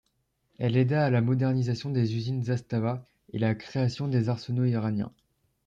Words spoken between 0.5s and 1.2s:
Elle aida à